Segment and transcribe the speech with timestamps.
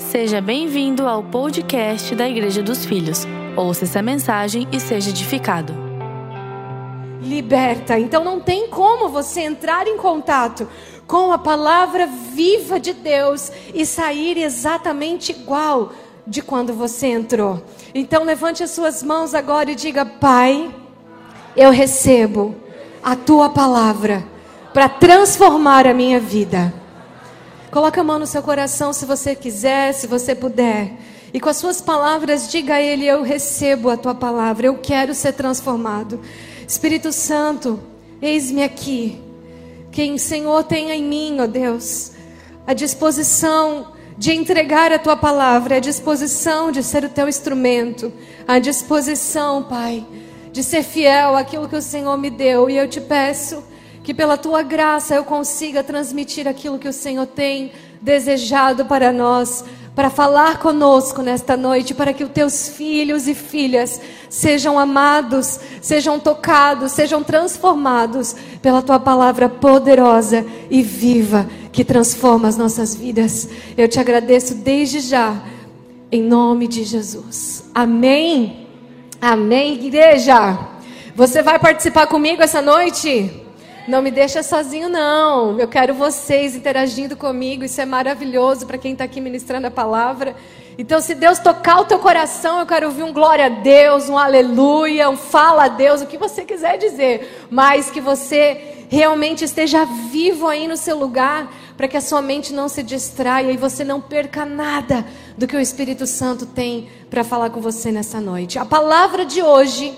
[0.00, 3.26] Seja bem-vindo ao podcast da Igreja dos Filhos.
[3.54, 5.74] Ouça essa mensagem e seja edificado.
[7.20, 7.98] Liberta.
[7.98, 10.66] Então não tem como você entrar em contato
[11.06, 15.92] com a palavra viva de Deus e sair exatamente igual
[16.26, 17.62] de quando você entrou.
[17.94, 20.74] Então levante as suas mãos agora e diga: Pai,
[21.54, 22.56] eu recebo
[23.02, 24.24] a tua palavra
[24.72, 26.79] para transformar a minha vida.
[27.70, 30.92] Coloca a mão no seu coração se você quiser, se você puder.
[31.32, 35.14] E com as suas palavras, diga a Ele: Eu recebo a tua palavra, eu quero
[35.14, 36.20] ser transformado.
[36.66, 37.80] Espírito Santo,
[38.20, 39.20] eis-me aqui.
[39.92, 42.12] Quem Senhor tenha em mim, ó Deus,
[42.66, 48.12] a disposição de entregar a tua palavra, a disposição de ser o teu instrumento,
[48.46, 50.04] a disposição, Pai,
[50.52, 52.68] de ser fiel àquilo que o Senhor me deu.
[52.68, 53.62] E eu te peço
[54.02, 59.64] que pela tua graça eu consiga transmitir aquilo que o Senhor tem desejado para nós,
[59.94, 66.18] para falar conosco nesta noite, para que os teus filhos e filhas sejam amados, sejam
[66.18, 73.48] tocados, sejam transformados pela tua palavra poderosa e viva que transforma as nossas vidas.
[73.76, 75.42] Eu te agradeço desde já,
[76.10, 77.64] em nome de Jesus.
[77.74, 78.66] Amém.
[79.20, 80.58] Amém, igreja.
[81.14, 83.49] Você vai participar comigo essa noite?
[83.90, 85.58] Não me deixa sozinho, não.
[85.58, 87.64] Eu quero vocês interagindo comigo.
[87.64, 90.36] Isso é maravilhoso para quem está aqui ministrando a palavra.
[90.78, 94.16] Então, se Deus tocar o teu coração, eu quero ouvir um glória a Deus, um
[94.16, 97.48] aleluia, um fala a Deus, o que você quiser dizer.
[97.50, 102.52] Mas que você realmente esteja vivo aí no seu lugar, para que a sua mente
[102.52, 105.04] não se distraia e você não perca nada
[105.36, 108.56] do que o Espírito Santo tem para falar com você nessa noite.
[108.56, 109.92] A palavra de hoje,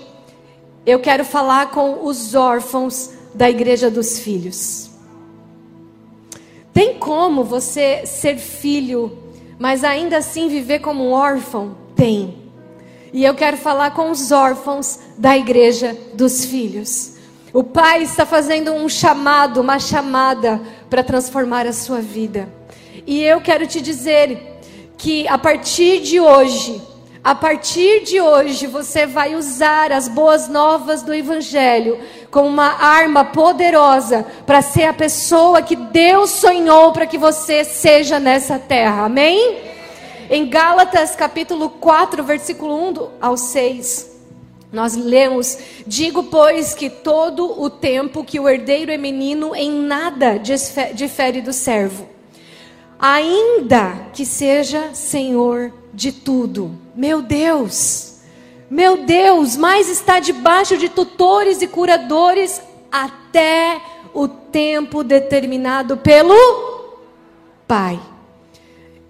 [0.83, 4.89] eu quero falar com os órfãos da igreja dos filhos.
[6.73, 9.17] Tem como você ser filho,
[9.59, 11.75] mas ainda assim viver como um órfão?
[11.95, 12.35] Tem.
[13.13, 17.13] E eu quero falar com os órfãos da igreja dos filhos.
[17.53, 22.49] O pai está fazendo um chamado, uma chamada para transformar a sua vida.
[23.05, 24.59] E eu quero te dizer
[24.97, 26.81] que a partir de hoje,
[27.23, 31.97] a partir de hoje, você vai usar as boas novas do Evangelho
[32.29, 38.19] como uma arma poderosa para ser a pessoa que Deus sonhou para que você seja
[38.19, 39.05] nessa terra.
[39.05, 39.57] Amém?
[40.29, 44.11] Em Gálatas capítulo 4, versículo 1 ao 6.
[44.69, 45.57] Nós lemos:
[45.87, 50.37] Digo, pois, que todo o tempo que o herdeiro é menino, em nada
[50.93, 52.05] difere do servo,
[53.05, 56.79] ainda que seja senhor de tudo.
[56.95, 58.19] Meu Deus,
[58.69, 63.81] meu Deus, mas está debaixo de tutores e curadores até
[64.13, 66.33] o tempo determinado pelo
[67.67, 67.99] Pai.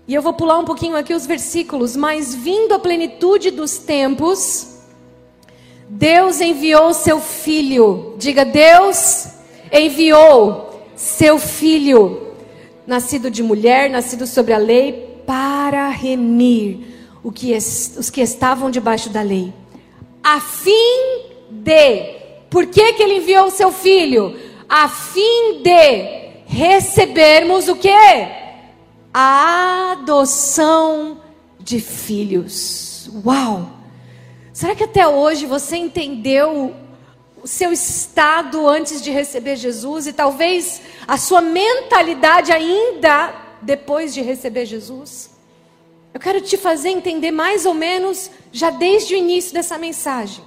[0.07, 1.95] E eu vou pular um pouquinho aqui os versículos.
[1.95, 4.79] Mas vindo a plenitude dos tempos,
[5.87, 8.15] Deus enviou seu filho.
[8.17, 9.27] Diga, Deus
[9.71, 12.32] enviou seu filho,
[12.85, 16.93] nascido de mulher, nascido sobre a lei, para remir
[17.33, 19.53] que, os que estavam debaixo da lei,
[20.23, 22.15] a fim de,
[22.49, 24.37] por que, que ele enviou o seu filho?
[24.67, 27.89] A fim de recebermos o que?
[29.13, 31.19] A adoção
[31.59, 33.09] de filhos.
[33.25, 33.69] Uau!
[34.51, 36.73] Será que até hoje você entendeu
[37.43, 44.21] o seu estado antes de receber Jesus e talvez a sua mentalidade ainda depois de
[44.21, 45.29] receber Jesus?
[46.13, 50.43] Eu quero te fazer entender mais ou menos já desde o início dessa mensagem.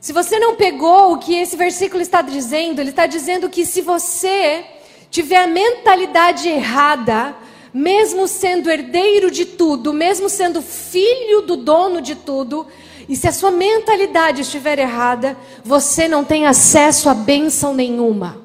[0.00, 3.80] Se você não pegou o que esse versículo está dizendo, ele está dizendo que se
[3.80, 4.64] você
[5.08, 7.36] tiver a mentalidade errada,
[7.72, 12.66] mesmo sendo herdeiro de tudo, mesmo sendo filho do dono de tudo,
[13.08, 18.40] e se a sua mentalidade estiver errada, você não tem acesso a bênção nenhuma.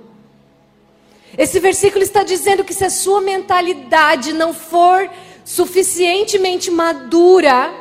[1.37, 5.09] Esse versículo está dizendo que se a sua mentalidade não for
[5.45, 7.71] suficientemente madura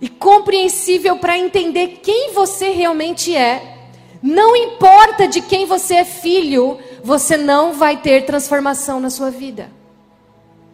[0.00, 3.78] e compreensível para entender quem você realmente é,
[4.22, 9.70] não importa de quem você é filho, você não vai ter transformação na sua vida.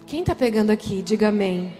[0.07, 1.03] Quem está pegando aqui?
[1.03, 1.73] Diga amém.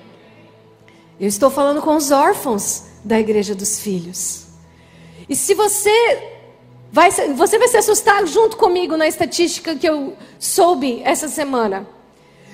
[1.19, 4.47] Eu estou falando com os órfãos da igreja dos filhos.
[5.29, 5.91] E se você
[6.93, 11.89] vai, você vai se assustar junto comigo na estatística que eu soube essa semana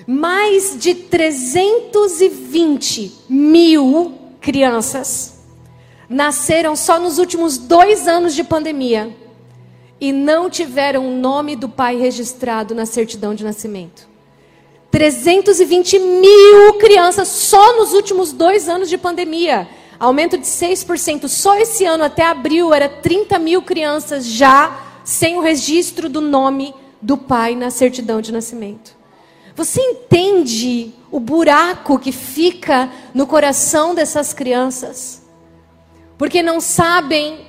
[0.06, 5.34] mais de 320 mil crianças
[6.08, 9.16] nasceram só nos últimos dois anos de pandemia
[10.00, 14.06] e não tiveram o nome do pai registrado na certidão de nascimento.
[14.90, 19.66] 320 mil crianças só nos últimos dois anos de pandemia.
[20.04, 21.28] Aumento de 6%.
[21.28, 26.74] Só esse ano, até abril, era 30 mil crianças já sem o registro do nome
[27.00, 28.94] do pai na certidão de nascimento.
[29.56, 35.22] Você entende o buraco que fica no coração dessas crianças?
[36.18, 37.46] Porque não sabem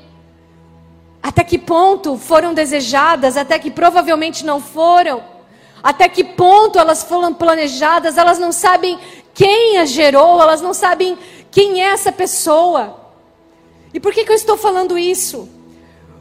[1.22, 5.36] até que ponto foram desejadas, até que provavelmente não foram
[5.86, 8.98] até que ponto elas foram planejadas, elas não sabem
[9.36, 11.18] quem as gerou, elas não sabem
[11.52, 13.00] quem é essa pessoa.
[13.94, 15.50] E por que, que eu estou falando isso?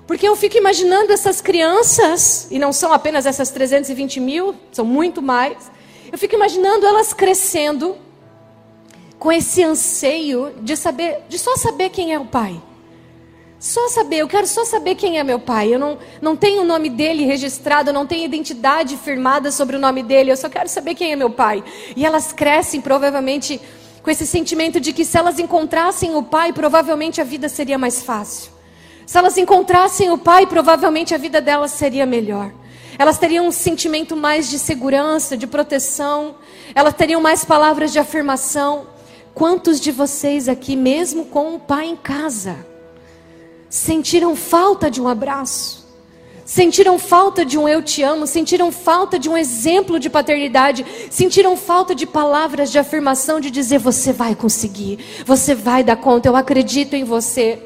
[0.05, 5.23] Porque eu fico imaginando essas crianças, e não são apenas essas 320 mil, são muito
[5.23, 5.71] mais.
[6.11, 7.97] Eu fico imaginando elas crescendo
[9.17, 12.61] com esse anseio de saber, de só saber quem é o pai.
[13.59, 15.75] Só saber, eu quero só saber quem é meu pai.
[15.75, 19.79] Eu não, não tenho o nome dele registrado, eu não tenho identidade firmada sobre o
[19.79, 21.65] nome dele, eu só quero saber quem é meu pai.
[21.97, 23.61] E elas crescem provavelmente
[24.03, 28.03] com esse sentimento de que se elas encontrassem o pai, provavelmente a vida seria mais
[28.03, 28.53] fácil.
[29.07, 32.53] Se elas encontrassem o pai, provavelmente a vida delas seria melhor.
[32.99, 36.37] Elas teriam um sentimento mais de segurança, de proteção.
[36.75, 38.87] Elas teriam mais palavras de afirmação.
[39.35, 42.74] Quantos de vocês aqui, mesmo com o pai em casa,
[43.75, 45.85] sentiram falta de um abraço,
[46.45, 51.57] sentiram falta de um eu te amo, sentiram falta de um exemplo de paternidade, sentiram
[51.57, 56.37] falta de palavras de afirmação, de dizer: você vai conseguir, você vai dar conta, eu
[56.37, 57.61] acredito em você.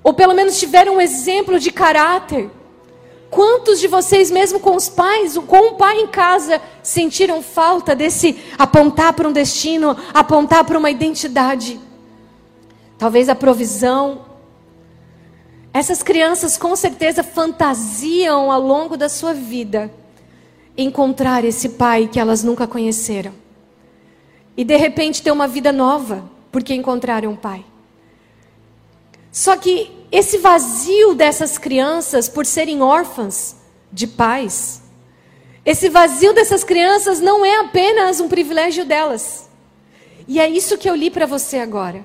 [0.00, 2.48] Ou pelo menos tiveram um exemplo de caráter.
[3.28, 8.38] Quantos de vocês, mesmo com os pais, com o pai em casa, sentiram falta desse
[8.56, 11.80] apontar para um destino, apontar para uma identidade?
[12.96, 14.29] Talvez a provisão,
[15.72, 19.92] essas crianças com certeza fantasiam ao longo da sua vida
[20.76, 23.32] encontrar esse pai que elas nunca conheceram.
[24.56, 27.64] E de repente ter uma vida nova porque encontraram um pai.
[29.30, 33.56] Só que esse vazio dessas crianças por serem órfãs
[33.92, 34.82] de pais,
[35.64, 39.48] esse vazio dessas crianças não é apenas um privilégio delas.
[40.26, 42.04] E é isso que eu li para você agora.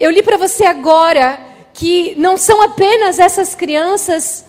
[0.00, 1.47] Eu li para você agora
[1.78, 4.44] que não são apenas essas crianças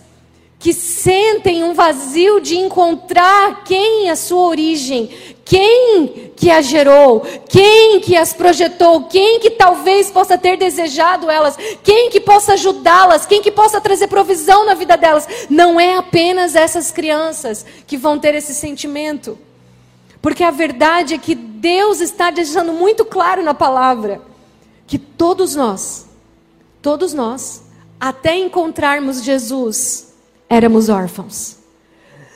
[0.58, 5.08] que sentem um vazio de encontrar quem a sua origem,
[5.44, 11.56] quem que as gerou, quem que as projetou, quem que talvez possa ter desejado elas,
[11.84, 15.46] quem que possa ajudá-las, quem que possa trazer provisão na vida delas.
[15.48, 19.38] Não é apenas essas crianças que vão ter esse sentimento.
[20.20, 24.20] Porque a verdade é que Deus está deixando muito claro na palavra
[24.84, 26.09] que todos nós
[26.82, 27.62] Todos nós,
[28.00, 30.14] até encontrarmos Jesus,
[30.48, 31.56] éramos órfãos.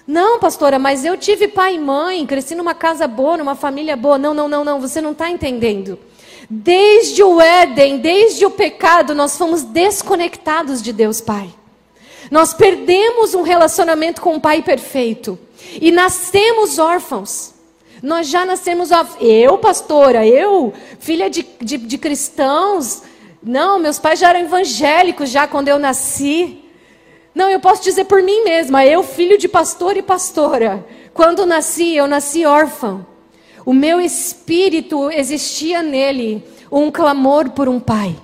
[0.07, 4.19] Não, pastora, mas eu tive pai e mãe, cresci numa casa boa, numa família boa.
[4.19, 5.99] Não, não, não, não, você não está entendendo.
[6.49, 11.49] Desde o Éden, desde o pecado, nós fomos desconectados de Deus Pai.
[12.31, 15.39] Nós perdemos um relacionamento com o Pai perfeito
[15.81, 17.55] e nascemos órfãos.
[18.03, 19.23] Nós já nascemos órfãos.
[19.23, 23.03] Eu, pastora, eu, filha de, de, de cristãos,
[23.45, 26.65] não, meus pais já eram evangélicos já quando eu nasci.
[27.35, 31.95] Não, eu posso dizer por mim mesma, eu, filho de pastor e pastora, quando nasci,
[31.95, 33.05] eu nasci órfã.
[33.67, 36.43] O meu espírito existia nele
[36.73, 38.17] um clamor por um pai.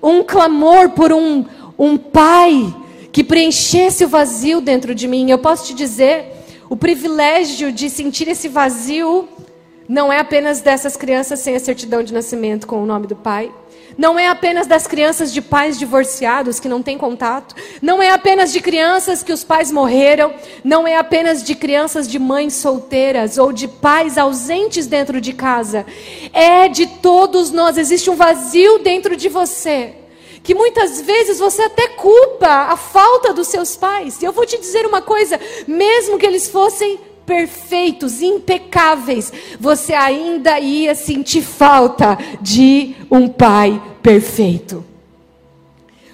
[0.00, 1.44] Um clamor por um,
[1.78, 2.74] um pai
[3.10, 5.30] que preenchesse o vazio dentro de mim.
[5.30, 6.26] Eu posso te dizer,
[6.68, 9.28] o privilégio de sentir esse vazio
[9.88, 13.50] não é apenas dessas crianças sem a certidão de nascimento com o nome do pai.
[13.96, 17.54] Não é apenas das crianças de pais divorciados que não têm contato.
[17.80, 20.34] Não é apenas de crianças que os pais morreram.
[20.62, 25.86] Não é apenas de crianças de mães solteiras ou de pais ausentes dentro de casa.
[26.32, 27.78] É de todos nós.
[27.78, 29.94] Existe um vazio dentro de você.
[30.42, 34.20] Que muitas vezes você até culpa a falta dos seus pais.
[34.20, 40.58] E eu vou te dizer uma coisa: mesmo que eles fossem perfeitos, impecáveis, você ainda
[40.60, 44.84] ia sentir falta de um pai perfeito.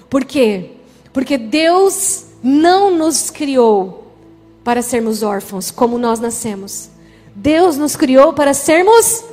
[0.09, 0.71] Por quê?
[1.13, 4.13] Porque Deus não nos criou
[4.65, 6.91] para sermos órfãos, como nós nascemos.
[7.35, 9.25] Deus nos criou para sermos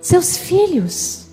[0.00, 1.23] seus filhos.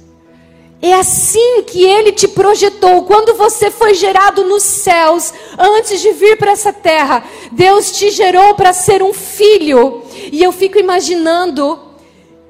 [0.82, 3.04] É assim que ele te projetou.
[3.04, 8.56] Quando você foi gerado nos céus, antes de vir para essa terra, Deus te gerou
[8.56, 10.02] para ser um filho.
[10.32, 11.80] E eu fico imaginando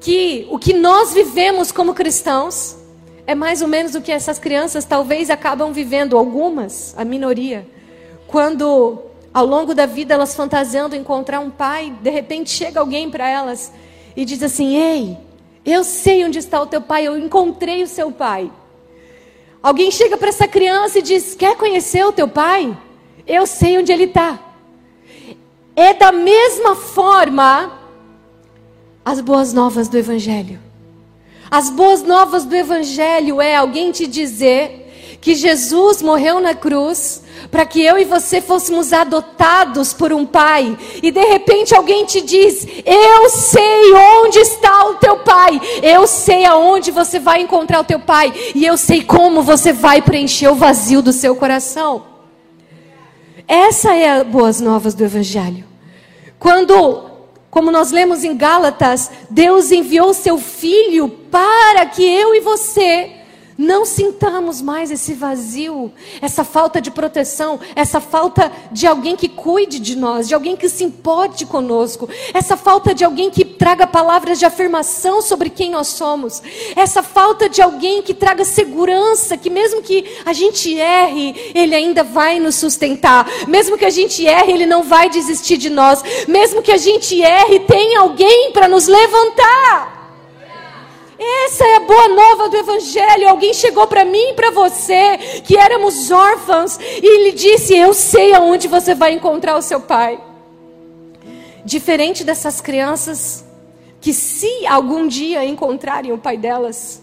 [0.00, 2.76] que o que nós vivemos como cristãos
[3.26, 7.66] é mais ou menos o que essas crianças talvez acabam vivendo, algumas, a minoria.
[8.26, 8.98] Quando
[9.32, 13.72] ao longo da vida elas fantasiando encontrar um pai, de repente chega alguém para elas
[14.16, 15.16] e diz assim: Ei,
[15.64, 18.50] eu sei onde está o teu pai, eu encontrei o seu pai.
[19.62, 22.76] Alguém chega para essa criança e diz: Quer conhecer o teu pai?
[23.26, 24.38] Eu sei onde ele está.
[25.76, 27.78] É da mesma forma
[29.04, 30.60] as boas novas do Evangelho.
[31.50, 34.81] As boas novas do Evangelho é alguém te dizer
[35.22, 40.76] que Jesus morreu na cruz para que eu e você fôssemos adotados por um pai,
[41.00, 46.44] e de repente alguém te diz: Eu sei onde está o teu pai, eu sei
[46.44, 50.56] aonde você vai encontrar o teu pai, e eu sei como você vai preencher o
[50.56, 52.04] vazio do seu coração.
[53.46, 55.64] Essa é a boas novas do Evangelho.
[56.36, 57.04] Quando,
[57.48, 63.21] como nós lemos em Gálatas, Deus enviou seu filho para que eu e você
[63.62, 69.78] não sintamos mais esse vazio, essa falta de proteção, essa falta de alguém que cuide
[69.78, 74.40] de nós, de alguém que se importe conosco, essa falta de alguém que traga palavras
[74.40, 76.42] de afirmação sobre quem nós somos,
[76.74, 82.02] essa falta de alguém que traga segurança, que mesmo que a gente erre, ele ainda
[82.02, 86.62] vai nos sustentar, mesmo que a gente erre, ele não vai desistir de nós, mesmo
[86.62, 90.01] que a gente erre, tem alguém para nos levantar.
[91.44, 93.28] Essa é a boa nova do Evangelho.
[93.28, 98.34] Alguém chegou para mim e para você, que éramos órfãos, e ele disse: Eu sei
[98.34, 100.20] aonde você vai encontrar o seu pai.
[101.64, 103.44] Diferente dessas crianças,
[104.00, 107.00] que se algum dia encontrarem o pai delas,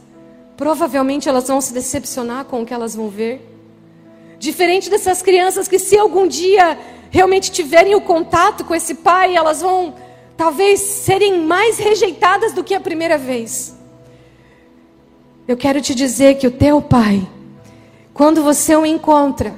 [0.58, 3.42] provavelmente elas vão se decepcionar com o que elas vão ver.
[4.38, 6.78] Diferente dessas crianças que, se algum dia
[7.10, 9.96] realmente tiverem o contato com esse pai, elas vão
[10.36, 13.79] talvez serem mais rejeitadas do que a primeira vez.
[15.50, 17.28] Eu quero te dizer que o teu pai,
[18.14, 19.56] quando você o encontra,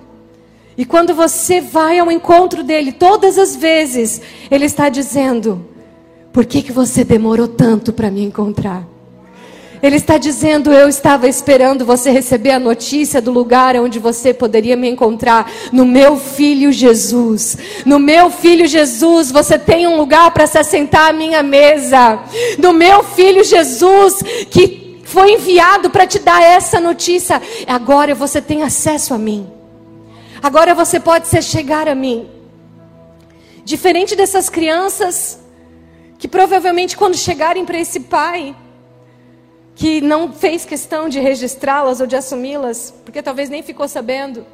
[0.77, 5.65] e quando você vai ao encontro dele, todas as vezes, ele está dizendo:
[6.31, 8.88] Por que, que você demorou tanto para me encontrar?
[9.83, 14.77] Ele está dizendo: Eu estava esperando você receber a notícia do lugar onde você poderia
[14.77, 15.51] me encontrar.
[15.74, 17.57] No meu filho Jesus.
[17.86, 22.17] No meu filho Jesus, você tem um lugar para se assentar à minha mesa.
[22.57, 24.80] No meu filho Jesus, que
[25.12, 27.41] foi enviado para te dar essa notícia.
[27.68, 29.51] Agora você tem acesso a mim.
[30.41, 32.30] Agora você pode se chegar a mim.
[33.65, 35.39] Diferente dessas crianças
[36.18, 38.56] que provavelmente quando chegarem para esse pai
[39.75, 44.46] que não fez questão de registrá-las ou de assumi-las, porque talvez nem ficou sabendo.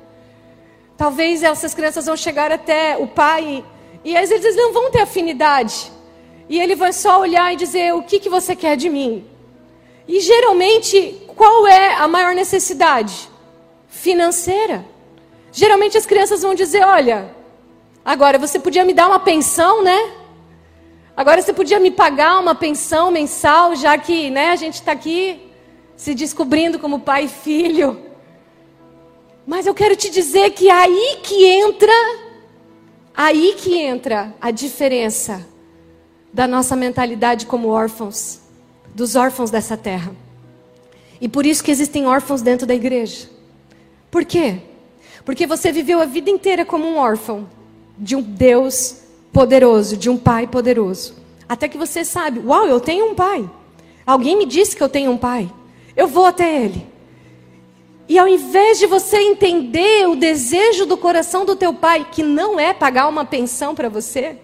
[0.98, 3.64] Talvez essas crianças vão chegar até o pai
[4.04, 5.92] e às vezes não vão ter afinidade.
[6.50, 9.37] E ele vai só olhar e dizer: "O que que você quer de mim?"
[10.08, 13.30] E geralmente, qual é a maior necessidade?
[13.90, 14.86] Financeira.
[15.52, 17.36] Geralmente as crianças vão dizer: Olha,
[18.06, 20.14] agora você podia me dar uma pensão, né?
[21.16, 25.52] Agora você podia me pagar uma pensão mensal, já que né, a gente está aqui
[25.96, 28.00] se descobrindo como pai e filho.
[29.46, 31.92] Mas eu quero te dizer que aí que entra,
[33.16, 35.46] aí que entra a diferença
[36.32, 38.47] da nossa mentalidade como órfãos
[38.98, 40.12] dos órfãos dessa terra.
[41.22, 43.30] E por isso que existem órfãos dentro da igreja.
[44.10, 44.58] Por quê?
[45.24, 47.48] Porque você viveu a vida inteira como um órfão
[47.96, 49.02] de um Deus
[49.32, 51.14] poderoso, de um pai poderoso.
[51.48, 53.48] Até que você sabe, uau, eu tenho um pai.
[54.04, 55.48] Alguém me disse que eu tenho um pai.
[55.96, 56.84] Eu vou até ele.
[58.10, 62.60] E ao invés de você entender o desejo do coração do teu pai, que não
[62.60, 64.38] é pagar uma pensão para você,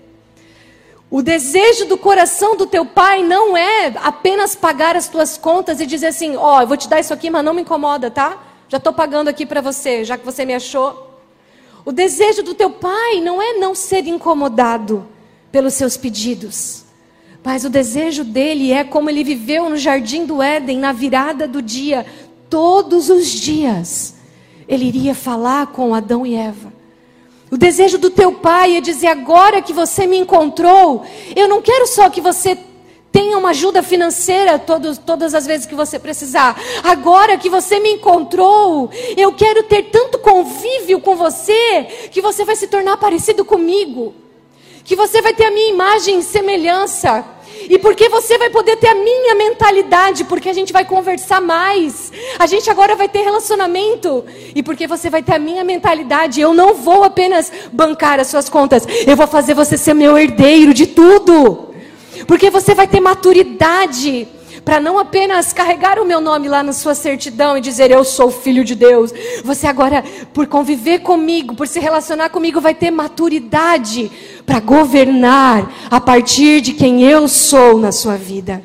[1.14, 5.86] o desejo do coração do teu pai não é apenas pagar as tuas contas e
[5.86, 8.42] dizer assim: ó, oh, eu vou te dar isso aqui, mas não me incomoda, tá?
[8.68, 11.22] Já estou pagando aqui para você, já que você me achou.
[11.86, 15.06] O desejo do teu pai não é não ser incomodado
[15.52, 16.84] pelos seus pedidos,
[17.44, 21.62] mas o desejo dele é como ele viveu no jardim do Éden, na virada do
[21.62, 22.08] dia,
[22.50, 24.16] todos os dias.
[24.68, 26.73] Ele iria falar com Adão e Eva.
[27.54, 31.06] O desejo do teu pai é dizer: agora que você me encontrou,
[31.36, 32.58] eu não quero só que você
[33.12, 36.60] tenha uma ajuda financeira todos, todas as vezes que você precisar.
[36.84, 42.56] Agora que você me encontrou, eu quero ter tanto convívio com você que você vai
[42.56, 44.16] se tornar parecido comigo,
[44.84, 47.24] que você vai ter a minha imagem e semelhança.
[47.70, 52.12] E porque você vai poder ter a minha mentalidade, porque a gente vai conversar mais.
[52.38, 54.26] A gente agora vai ter relacionamento.
[54.56, 58.50] E porque você vai ter a minha mentalidade, eu não vou apenas bancar as suas
[58.50, 61.70] contas, eu vou fazer você ser meu herdeiro de tudo.
[62.28, 64.28] Porque você vai ter maturidade
[64.64, 68.32] para não apenas carregar o meu nome lá na sua certidão e dizer eu sou
[68.32, 69.14] filho de Deus.
[69.44, 70.04] Você agora,
[70.34, 74.12] por conviver comigo, por se relacionar comigo, vai ter maturidade
[74.46, 78.64] para governar a partir de quem eu sou na sua vida.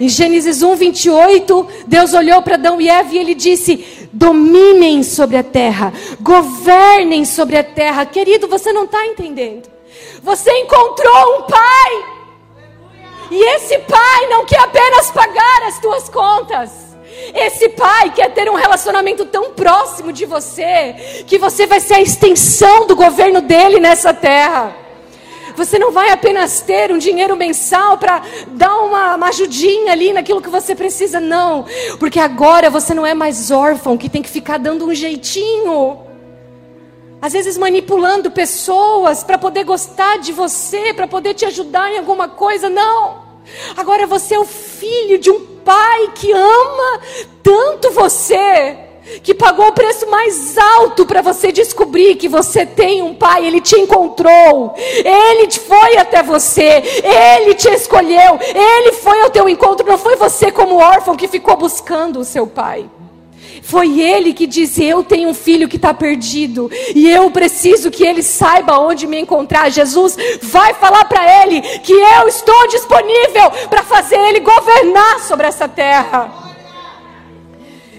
[0.00, 5.36] Em Gênesis 1, 28, Deus olhou para Adão e Eva e ele disse: dominem sobre
[5.36, 8.04] a terra, governem sobre a terra.
[8.04, 9.68] Querido, você não está entendendo.
[10.22, 12.13] Você encontrou um pai.
[13.30, 16.70] E esse pai não quer apenas pagar as tuas contas.
[17.34, 22.02] Esse pai quer ter um relacionamento tão próximo de você que você vai ser a
[22.02, 24.76] extensão do governo dele nessa terra.
[25.56, 30.42] Você não vai apenas ter um dinheiro mensal para dar uma, uma ajudinha ali naquilo
[30.42, 31.64] que você precisa, não.
[32.00, 36.13] Porque agora você não é mais órfão que tem que ficar dando um jeitinho.
[37.24, 42.28] Às vezes manipulando pessoas para poder gostar de você, para poder te ajudar em alguma
[42.28, 43.24] coisa, não.
[43.78, 47.00] Agora você é o filho de um pai que ama
[47.42, 48.76] tanto você
[49.22, 53.62] que pagou o preço mais alto para você descobrir que você tem um pai, ele
[53.62, 56.82] te encontrou, ele foi até você,
[57.40, 61.56] ele te escolheu, ele foi ao teu encontro, não foi você como órfão que ficou
[61.56, 62.84] buscando o seu pai.
[63.64, 68.04] Foi ele que disse: Eu tenho um filho que está perdido e eu preciso que
[68.04, 69.70] ele saiba onde me encontrar.
[69.70, 75.66] Jesus vai falar para ele que eu estou disponível para fazer ele governar sobre essa
[75.66, 76.43] terra.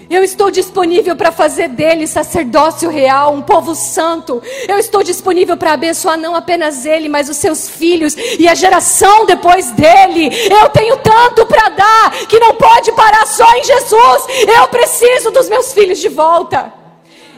[0.08, 4.40] Eu estou disponível para fazer dele sacerdócio real, um povo santo.
[4.68, 9.26] Eu estou disponível para abençoar não apenas ele, mas os seus filhos e a geração
[9.26, 10.30] depois dele.
[10.48, 14.26] Eu tenho tanto para dar que não pode parar só em Jesus.
[14.56, 16.72] Eu preciso dos meus filhos de volta.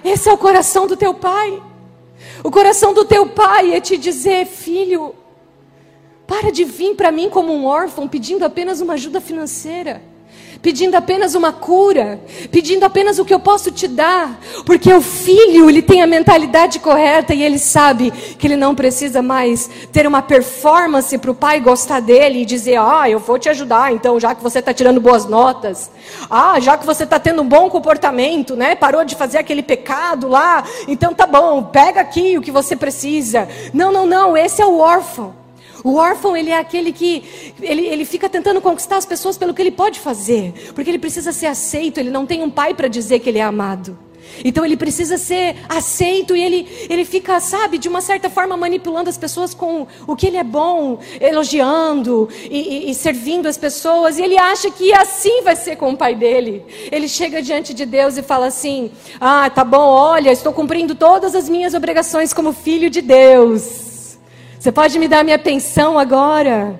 [0.04, 1.62] Esse é o coração do teu pai.
[2.44, 5.14] O coração do teu pai é te dizer, filho,
[6.26, 10.02] para de vir para mim como um órfão pedindo apenas uma ajuda financeira
[10.60, 15.68] pedindo apenas uma cura, pedindo apenas o que eu posso te dar, porque o filho,
[15.68, 20.22] ele tem a mentalidade correta e ele sabe que ele não precisa mais ter uma
[20.22, 24.34] performance para o pai gostar dele e dizer: Ah, eu vou te ajudar, então, já
[24.34, 25.90] que você está tirando boas notas,
[26.28, 28.74] ah, já que você está tendo um bom comportamento, né?
[28.74, 33.48] Parou de fazer aquele pecado lá, então tá bom, pega aqui o que você precisa.
[33.72, 35.37] Não, não, não, esse é o órfão.
[35.88, 37.24] O órfão, ele é aquele que
[37.62, 41.32] ele, ele fica tentando conquistar as pessoas pelo que ele pode fazer, porque ele precisa
[41.32, 43.98] ser aceito, ele não tem um pai para dizer que ele é amado.
[44.44, 49.08] Então ele precisa ser aceito e ele, ele fica, sabe, de uma certa forma manipulando
[49.08, 54.18] as pessoas com o que ele é bom, elogiando e, e, e, servindo as pessoas.
[54.18, 56.66] E ele acha que assim vai ser com o pai dele.
[56.92, 61.34] Ele chega diante de Deus e fala assim: Ah, tá bom, olha, estou cumprindo todas
[61.34, 63.87] as minhas obrigações como filho de Deus.
[64.68, 66.78] Você pode me dar minha pensão agora?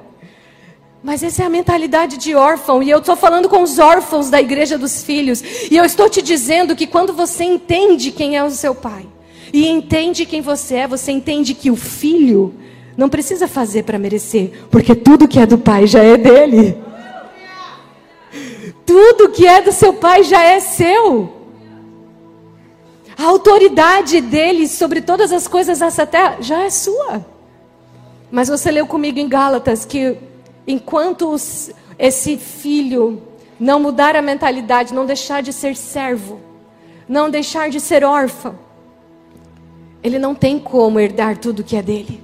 [1.03, 4.39] Mas essa é a mentalidade de órfão, e eu estou falando com os órfãos da
[4.39, 8.51] igreja dos filhos, e eu estou te dizendo que quando você entende quem é o
[8.51, 9.07] seu pai,
[9.55, 12.53] e entende quem você é, você entende que o filho
[12.95, 16.77] não precisa fazer para merecer, porque tudo que é do pai já é dele.
[18.85, 21.33] Tudo que é do seu pai já é seu.
[23.17, 27.38] A autoridade dele sobre todas as coisas dessa terra já é sua.
[28.31, 30.17] Mas você leu comigo em Gálatas que
[30.67, 33.23] enquanto os, esse filho
[33.59, 36.41] não mudar a mentalidade, não deixar de ser servo,
[37.09, 38.59] não deixar de ser órfão,
[40.03, 42.23] ele não tem como herdar tudo que é dele.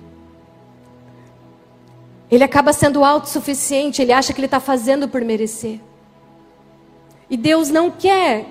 [2.31, 5.81] Ele acaba sendo autossuficiente, ele acha que ele está fazendo por merecer.
[7.29, 8.47] E Deus não quer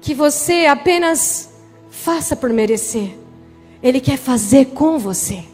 [0.00, 1.50] que você apenas
[1.90, 3.16] faça por merecer,
[3.82, 5.44] Ele quer fazer com você.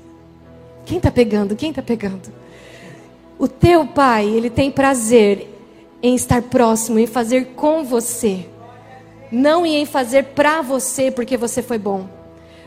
[0.84, 1.56] Quem está pegando?
[1.56, 2.32] Quem está pegando?
[3.38, 5.48] O teu pai, ele tem prazer
[6.02, 8.46] em estar próximo, em fazer com você.
[9.30, 12.08] Não em fazer para você porque você foi bom.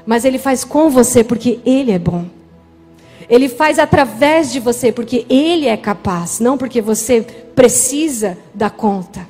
[0.06, 2.26] Mas ele faz com você porque ele é bom.
[3.30, 7.22] Ele faz através de você porque ele é capaz, não porque você
[7.56, 9.28] precisa dar conta.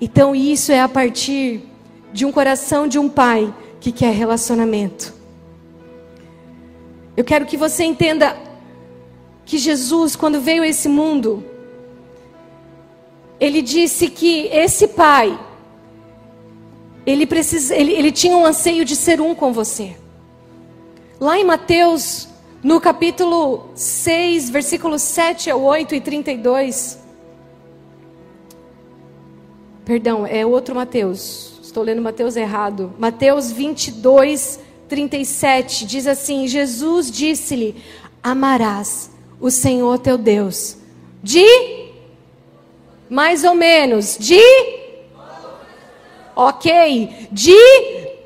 [0.00, 1.62] Então isso é a partir
[2.12, 5.14] de um coração de um pai que quer relacionamento.
[7.16, 8.36] Eu quero que você entenda
[9.44, 11.42] que Jesus, quando veio a esse mundo,
[13.40, 15.38] ele disse que esse pai,
[17.06, 19.96] ele, precisa, ele, ele tinha um anseio de ser um com você.
[21.18, 22.28] Lá em Mateus,
[22.62, 26.98] no capítulo 6, versículos 7 a 8 e 32.
[29.84, 31.60] Perdão, é outro Mateus.
[31.62, 32.92] Estou lendo Mateus errado.
[32.98, 37.82] Mateus 22, 37 diz assim: Jesus disse-lhe:
[38.22, 40.76] Amarás o Senhor teu Deus
[41.22, 41.44] de
[43.08, 44.16] Mais ou menos.
[44.18, 44.40] De.
[46.34, 47.28] Ok.
[47.32, 47.56] De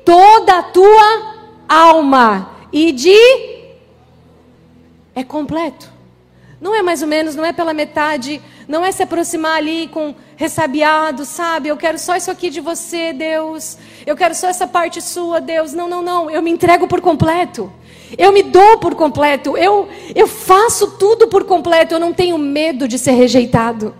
[0.05, 1.35] toda a tua
[1.67, 2.51] alma.
[2.71, 3.17] E de.
[5.15, 5.89] É completo.
[6.59, 10.13] Não é mais ou menos, não é pela metade, não é se aproximar ali com
[10.41, 11.69] ressabiado, sabe?
[11.69, 13.77] Eu quero só isso aqui de você, Deus.
[14.07, 15.71] Eu quero só essa parte sua, Deus.
[15.71, 16.31] Não, não, não.
[16.31, 17.71] Eu me entrego por completo.
[18.17, 19.55] Eu me dou por completo.
[19.55, 21.93] Eu, eu faço tudo por completo.
[21.93, 23.93] Eu não tenho medo de ser rejeitado.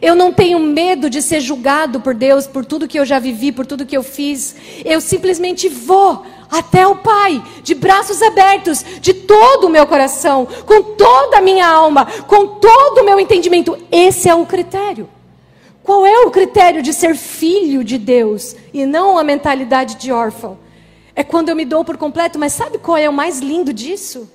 [0.00, 3.52] Eu não tenho medo de ser julgado por Deus por tudo que eu já vivi,
[3.52, 4.56] por tudo que eu fiz.
[4.82, 10.82] Eu simplesmente vou até o Pai, de braços abertos, de todo o meu coração, com
[10.82, 13.76] toda a minha alma, com todo o meu entendimento.
[13.92, 15.15] Esse é o critério.
[15.86, 20.58] Qual é o critério de ser filho de Deus e não a mentalidade de órfão?
[21.14, 24.28] É quando eu me dou por completo, mas sabe qual é o mais lindo disso?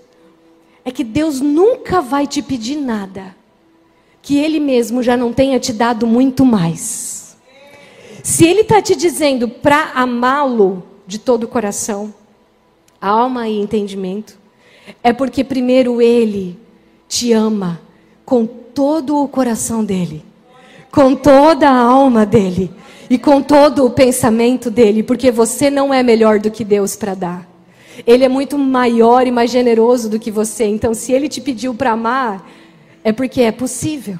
[0.86, 3.36] É que Deus nunca vai te pedir nada
[4.22, 7.36] que Ele mesmo já não tenha te dado muito mais.
[8.24, 12.14] Se Ele está te dizendo para amá-lo, de todo o coração,
[13.02, 14.40] alma e entendimento,
[15.04, 16.58] é porque primeiro Ele
[17.10, 17.82] te ama
[18.24, 20.24] com todo o coração dele,
[20.92, 22.72] com toda a alma dele
[23.10, 27.14] e com todo o pensamento dele, porque você não é melhor do que Deus para
[27.14, 27.50] dar.
[28.06, 30.66] Ele é muito maior e mais generoso do que você.
[30.66, 32.50] Então, se ele te pediu para amar,
[33.04, 34.18] é porque é possível.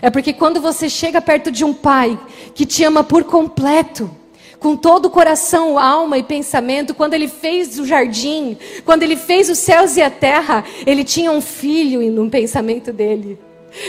[0.00, 2.18] É porque quando você chega perto de um pai
[2.54, 4.10] que te ama por completo,
[4.58, 9.48] com todo o coração, alma e pensamento, quando ele fez o jardim, quando ele fez
[9.48, 13.38] os céus e a terra, ele tinha um filho no pensamento dele.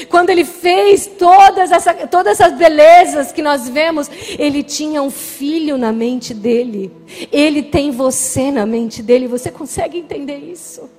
[0.09, 5.77] Quando ele fez todas, essa, todas essas belezas que nós vemos, ele tinha um filho
[5.77, 6.91] na mente dele.
[7.31, 9.27] Ele tem você na mente dele.
[9.27, 10.89] Você consegue entender isso?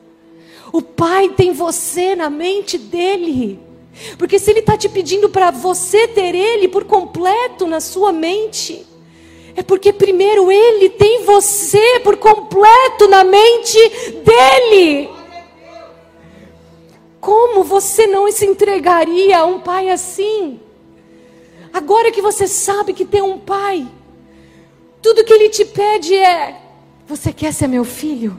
[0.73, 3.61] O pai tem você na mente dele.
[4.17, 8.87] Porque se ele está te pedindo para você ter ele por completo na sua mente,
[9.57, 13.79] é porque primeiro Ele tem você por completo na mente
[14.25, 15.20] dEle.
[17.21, 20.61] Como você não se entregaria a um pai assim?
[21.73, 23.87] Agora que você sabe que tem um pai,
[25.03, 26.61] tudo que ele te pede é:
[27.07, 28.39] Você quer ser meu filho?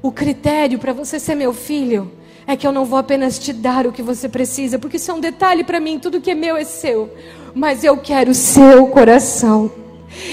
[0.00, 2.10] O critério para você ser meu filho
[2.46, 5.14] é que eu não vou apenas te dar o que você precisa, porque isso é
[5.14, 7.10] um detalhe para mim: tudo que é meu é seu,
[7.54, 9.81] mas eu quero o seu coração.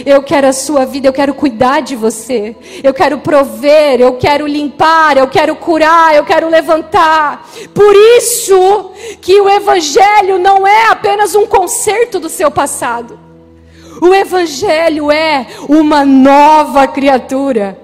[0.05, 2.55] Eu quero a sua vida, eu quero cuidar de você.
[2.83, 7.49] Eu quero prover, eu quero limpar, eu quero curar, eu quero levantar.
[7.73, 13.19] Por isso que o evangelho não é apenas um conserto do seu passado.
[14.01, 17.77] O evangelho é uma nova criatura.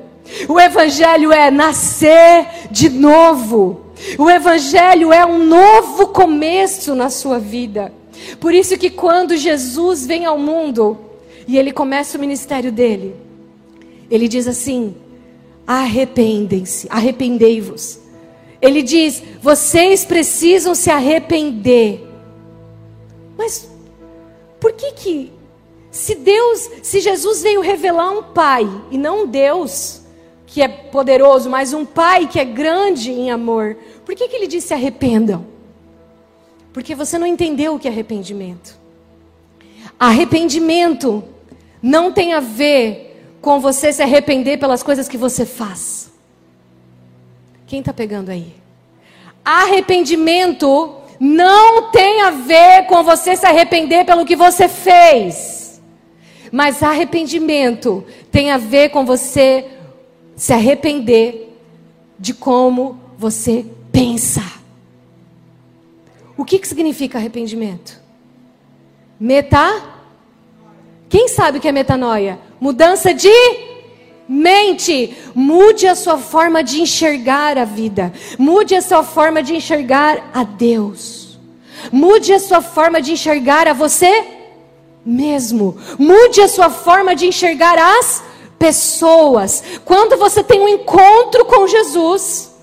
[0.47, 3.86] O evangelho é nascer de novo.
[4.17, 7.91] O evangelho é um novo começo na sua vida.
[8.39, 10.97] Por isso que quando Jesus vem ao mundo,
[11.47, 13.15] e ele começa o ministério dele.
[14.10, 14.95] Ele diz assim:
[15.65, 17.99] arrependem-se, arrependei-vos.
[18.62, 22.05] Ele diz: vocês precisam se arrepender.
[23.38, 23.69] Mas
[24.60, 25.34] por que que
[25.91, 30.01] se Deus, se Jesus veio revelar um pai e não um Deus
[30.45, 34.47] que é poderoso, mas um pai que é grande em amor, por que que ele
[34.47, 35.45] disse arrependam?
[36.71, 38.77] Porque você não entendeu o que é arrependimento.
[39.99, 41.23] Arrependimento
[41.86, 46.12] não tem a ver com você se arrepender pelas coisas que você faz.
[47.67, 48.56] Quem está pegando aí?
[49.45, 55.80] Arrependimento não tem a ver com você se arrepender pelo que você fez.
[56.52, 59.69] Mas arrependimento tem a ver com você
[60.36, 61.56] se arrepender
[62.17, 64.41] de como você pensa.
[66.36, 68.02] O que, que significa arrependimento?
[69.19, 69.94] Meta
[71.15, 72.38] quem sabe o que é metanoia?
[72.60, 73.32] Mudança de
[74.28, 75.15] mente.
[75.34, 78.12] Mude a sua forma de enxergar a vida.
[78.38, 81.39] Mude a sua forma de enxergar a Deus.
[81.89, 84.25] Mude a sua forma de enxergar a você
[85.06, 85.78] mesmo.
[85.97, 88.21] Mude a sua forma de enxergar as
[88.60, 89.63] pessoas.
[89.86, 92.54] Quando você tem um encontro com Jesus,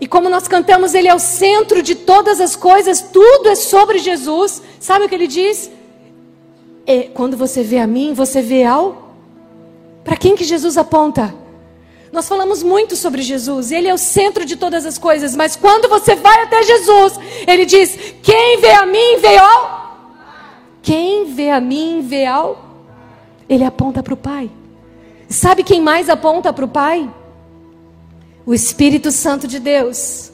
[0.00, 3.98] e como nós cantamos, Ele é o centro de todas as coisas, tudo é sobre
[3.98, 4.60] Jesus.
[4.80, 5.70] Sabe o que ele diz?
[6.86, 9.14] É, quando você vê a mim, você vê ao.
[10.04, 11.34] Para quem que Jesus aponta?
[12.12, 15.88] Nós falamos muito sobre Jesus, ele é o centro de todas as coisas, mas quando
[15.88, 19.76] você vai até Jesus, ele diz: Quem vê a mim, vê ao.
[20.80, 22.64] Quem vê a mim, vê ao.
[23.48, 24.50] Ele aponta para o Pai.
[25.28, 27.10] Sabe quem mais aponta para o Pai?
[28.46, 30.30] O Espírito Santo de Deus.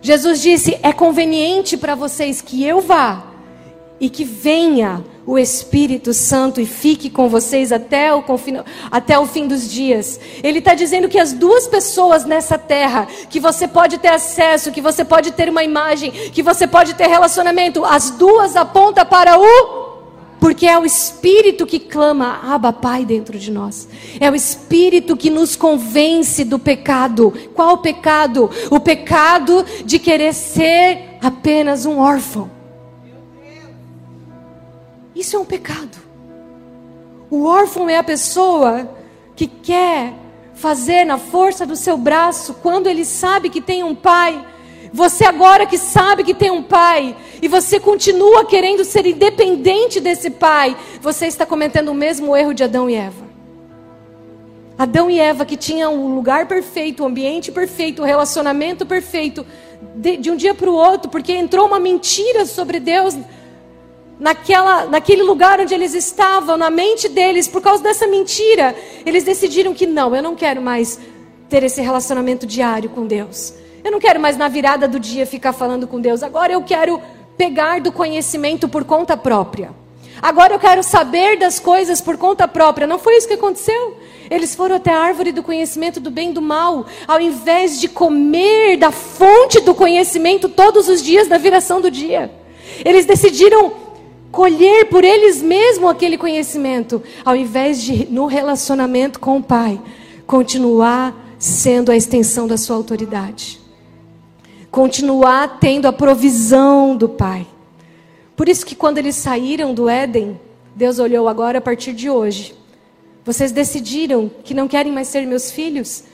[0.00, 3.24] Jesus disse: É conveniente para vocês que eu vá,
[4.00, 8.24] e que venha o Espírito Santo e fique com vocês até o,
[8.90, 10.18] até o fim dos dias.
[10.42, 14.80] Ele está dizendo que as duas pessoas nessa terra, que você pode ter acesso, que
[14.80, 19.92] você pode ter uma imagem, que você pode ter relacionamento, as duas apontam para o.
[20.40, 23.86] Porque é o Espírito que clama, Abba Pai, dentro de nós.
[24.18, 27.32] É o Espírito que nos convence do pecado.
[27.54, 28.50] Qual o pecado?
[28.68, 32.61] O pecado de querer ser apenas um órfão.
[35.14, 35.98] Isso é um pecado.
[37.30, 38.88] O órfão é a pessoa
[39.34, 40.14] que quer
[40.54, 44.44] fazer na força do seu braço quando ele sabe que tem um pai.
[44.92, 50.28] Você agora que sabe que tem um pai e você continua querendo ser independente desse
[50.30, 53.32] pai, você está cometendo o mesmo erro de Adão e Eva.
[54.76, 59.46] Adão e Eva que tinham o lugar perfeito, o ambiente perfeito, o relacionamento perfeito,
[59.94, 63.16] de, de um dia para o outro, porque entrou uma mentira sobre Deus
[64.22, 69.74] naquela, naquele lugar onde eles estavam, na mente deles, por causa dessa mentira, eles decidiram
[69.74, 70.98] que não, eu não quero mais
[71.48, 73.52] ter esse relacionamento diário com Deus.
[73.82, 76.22] Eu não quero mais na virada do dia ficar falando com Deus.
[76.22, 77.02] Agora eu quero
[77.36, 79.70] pegar do conhecimento por conta própria.
[80.22, 82.86] Agora eu quero saber das coisas por conta própria.
[82.86, 83.96] Não foi isso que aconteceu?
[84.30, 87.88] Eles foram até a árvore do conhecimento do bem e do mal, ao invés de
[87.88, 92.30] comer da fonte do conhecimento todos os dias da viração do dia.
[92.84, 93.81] Eles decidiram
[94.32, 99.78] colher por eles mesmos aquele conhecimento, ao invés de, no relacionamento com o Pai,
[100.26, 103.60] continuar sendo a extensão da sua autoridade,
[104.70, 107.46] continuar tendo a provisão do Pai.
[108.34, 110.40] Por isso que quando eles saíram do Éden,
[110.74, 112.54] Deus olhou agora a partir de hoje.
[113.24, 116.04] Vocês decidiram que não querem mais ser meus filhos?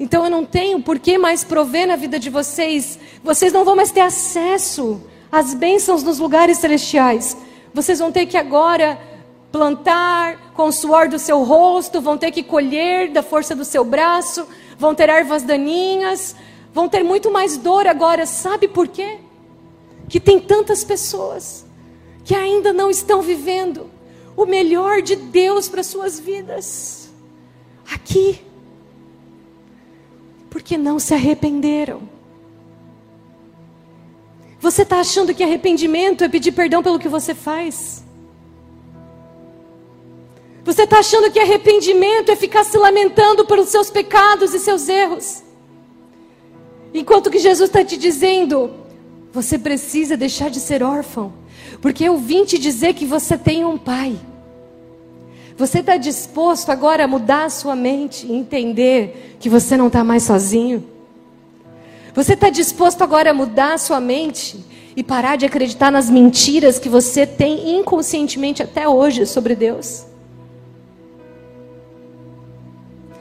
[0.00, 2.98] Então eu não tenho por que mais prover na vida de vocês.
[3.22, 7.36] Vocês não vão mais ter acesso às bênçãos nos lugares celestiais.
[7.76, 8.98] Vocês vão ter que agora
[9.52, 13.84] plantar com o suor do seu rosto, vão ter que colher da força do seu
[13.84, 16.34] braço, vão ter ervas daninhas,
[16.72, 18.24] vão ter muito mais dor agora.
[18.24, 19.18] Sabe por quê?
[20.08, 21.66] Que tem tantas pessoas
[22.24, 23.90] que ainda não estão vivendo
[24.34, 27.10] o melhor de Deus para suas vidas.
[27.92, 28.40] Aqui.
[30.48, 32.08] Porque não se arrependeram.
[34.60, 38.04] Você está achando que arrependimento é pedir perdão pelo que você faz?
[40.64, 45.42] Você está achando que arrependimento é ficar se lamentando pelos seus pecados e seus erros?
[46.92, 48.70] Enquanto que Jesus está te dizendo,
[49.32, 51.32] você precisa deixar de ser órfão,
[51.80, 54.18] porque eu vim te dizer que você tem um pai.
[55.56, 60.02] Você está disposto agora a mudar a sua mente e entender que você não está
[60.02, 60.95] mais sozinho?
[62.16, 64.64] Você está disposto agora a mudar a sua mente
[64.96, 70.06] e parar de acreditar nas mentiras que você tem inconscientemente até hoje sobre Deus?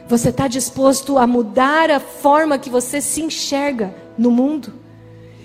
[0.07, 4.71] Você está disposto a mudar a forma que você se enxerga no mundo?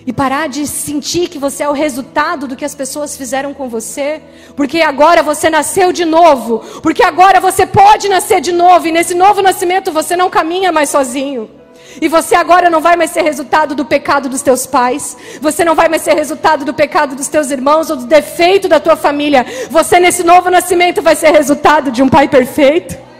[0.07, 3.69] E parar de sentir que você é o resultado do que as pessoas fizeram com
[3.69, 4.23] você?
[4.55, 6.61] Porque agora você nasceu de novo.
[6.81, 8.87] Porque agora você pode nascer de novo.
[8.87, 11.60] E nesse novo nascimento você não caminha mais sozinho.
[12.01, 15.17] E você agora não vai mais ser resultado do pecado dos teus pais.
[15.41, 18.79] Você não vai mais ser resultado do pecado dos teus irmãos ou do defeito da
[18.79, 19.47] tua família.
[19.71, 23.11] Você nesse novo nascimento vai ser resultado de um pai perfeito.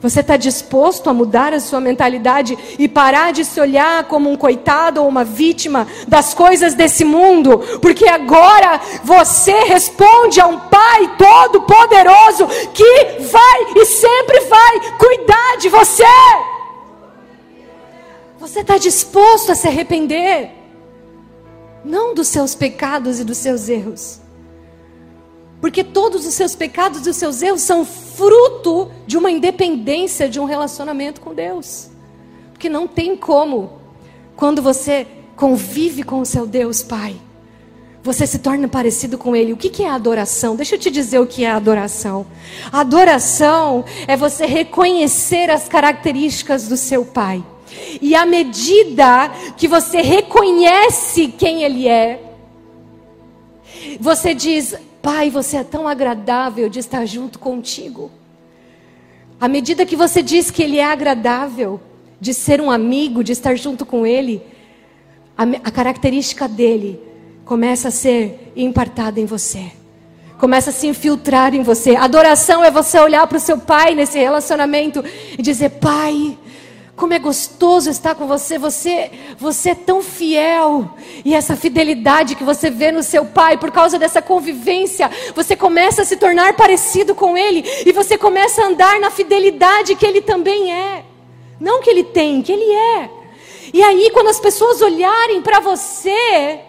[0.00, 4.36] Você está disposto a mudar a sua mentalidade e parar de se olhar como um
[4.36, 7.58] coitado ou uma vítima das coisas desse mundo?
[7.80, 15.68] Porque agora você responde a um Pai Todo-Poderoso que vai e sempre vai cuidar de
[15.68, 16.04] você.
[18.38, 20.50] Você está disposto a se arrepender?
[21.84, 24.20] Não dos seus pecados e dos seus erros.
[25.60, 30.38] Porque todos os seus pecados e os seus erros são fruto de uma independência de
[30.38, 31.88] um relacionamento com Deus.
[32.52, 33.80] Porque não tem como,
[34.36, 37.16] quando você convive com o seu Deus Pai,
[38.02, 39.52] você se torna parecido com Ele.
[39.52, 40.54] O que é adoração?
[40.54, 42.26] Deixa eu te dizer o que é adoração.
[42.70, 47.44] Adoração é você reconhecer as características do seu Pai.
[48.00, 52.20] E à medida que você reconhece quem Ele é,
[54.00, 58.10] você diz: Pai, você é tão agradável de estar junto contigo.
[59.40, 61.80] À medida que você diz que Ele é agradável,
[62.20, 64.42] de ser um amigo, de estar junto com Ele,
[65.36, 67.00] a, a característica dele
[67.44, 69.70] começa a ser impartada em você.
[70.38, 71.96] Começa a se infiltrar em você.
[71.96, 75.02] Adoração é você olhar para o seu pai nesse relacionamento
[75.38, 76.36] e dizer: Pai,
[76.96, 78.58] Como é gostoso estar com você.
[78.58, 80.90] Você, você é tão fiel.
[81.24, 86.02] E essa fidelidade que você vê no seu pai, por causa dessa convivência, você começa
[86.02, 87.64] a se tornar parecido com ele.
[87.84, 91.04] E você começa a andar na fidelidade que ele também é.
[91.60, 93.10] Não que ele tem, que ele é.
[93.74, 96.60] E aí, quando as pessoas olharem para você,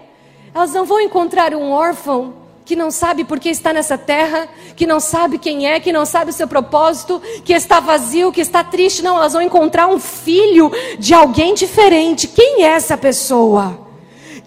[0.54, 4.86] elas não vão encontrar um órfão que não sabe por que está nessa terra, que
[4.86, 8.62] não sabe quem é, que não sabe o seu propósito, que está vazio, que está
[8.62, 9.02] triste.
[9.02, 12.28] Não, elas vão encontrar um filho de alguém diferente.
[12.28, 13.88] Quem é essa pessoa?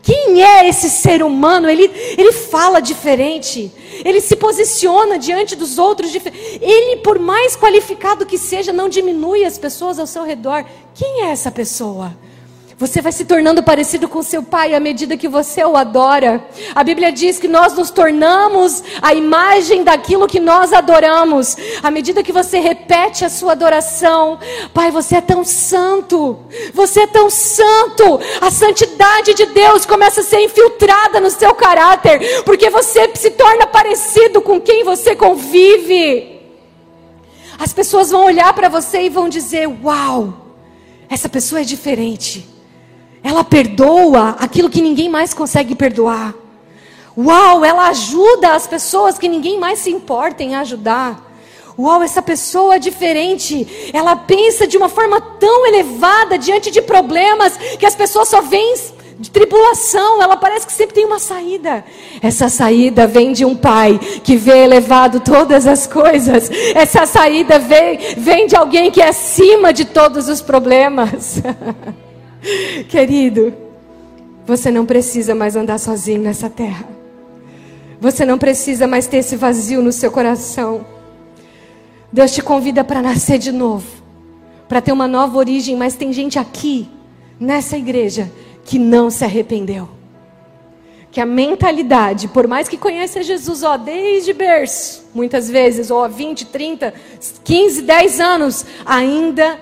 [0.03, 1.67] Quem é esse ser humano?
[1.67, 3.73] Ele, ele fala diferente.
[4.05, 6.15] Ele se posiciona diante dos outros.
[6.15, 10.63] Ele, por mais qualificado que seja, não diminui as pessoas ao seu redor.
[10.95, 12.15] Quem é essa pessoa?
[12.81, 16.43] Você vai se tornando parecido com seu pai à medida que você o adora.
[16.75, 21.59] A Bíblia diz que nós nos tornamos a imagem daquilo que nós adoramos.
[21.83, 24.39] À medida que você repete a sua adoração,
[24.73, 26.39] Pai, você é tão santo.
[26.73, 28.19] Você é tão santo.
[28.41, 33.67] A santidade de Deus começa a ser infiltrada no seu caráter, porque você se torna
[33.67, 36.41] parecido com quem você convive.
[37.59, 40.33] As pessoas vão olhar para você e vão dizer: Uau,
[41.11, 42.60] essa pessoa é diferente.
[43.23, 46.35] Ela perdoa aquilo que ninguém mais consegue perdoar.
[47.17, 51.31] Uau, ela ajuda as pessoas que ninguém mais se importa em ajudar.
[51.79, 53.91] Uau, essa pessoa é diferente.
[53.93, 58.75] Ela pensa de uma forma tão elevada diante de problemas que as pessoas só veem
[59.19, 60.23] de tribulação.
[60.23, 61.85] Ela parece que sempre tem uma saída.
[62.23, 66.51] Essa saída vem de um pai que vê elevado todas as coisas.
[66.75, 71.43] Essa saída vem, vem de alguém que é acima de todos os problemas.
[72.89, 73.53] Querido,
[74.47, 76.87] você não precisa mais andar sozinho nessa terra.
[78.01, 80.85] Você não precisa mais ter esse vazio no seu coração.
[82.13, 83.87] Deus te convida para nascer de novo,
[84.69, 86.89] para ter uma nova origem, mas tem gente aqui,
[87.39, 88.31] nessa igreja,
[88.65, 89.89] que não se arrependeu.
[91.13, 96.47] Que a mentalidade, por mais que conheça Jesus, ó, desde berço, muitas vezes, ó, 20,
[96.47, 96.95] 30,
[97.45, 99.59] 15, 10 anos, ainda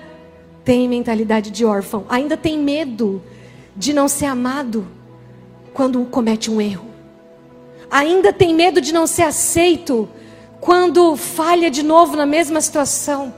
[0.69, 3.23] tem mentalidade de órfão, ainda tem medo
[3.75, 4.85] de não ser amado
[5.73, 6.85] quando comete um erro,
[7.89, 10.07] ainda tem medo de não ser aceito
[10.61, 13.33] quando falha de novo na mesma situação,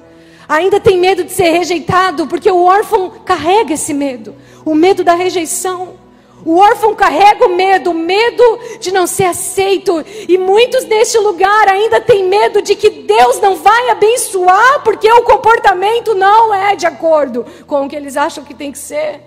[0.45, 4.35] ainda tem medo de ser rejeitado, porque o órfão carrega esse medo.
[4.65, 6.00] O medo da rejeição.
[6.45, 10.03] O órfão carrega o medo, o medo de não ser aceito.
[10.27, 15.23] E muitos neste lugar ainda têm medo de que Deus não vai abençoar, porque o
[15.23, 19.21] comportamento não é de acordo com o que eles acham que tem que ser.